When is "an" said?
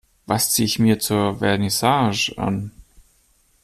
2.35-2.71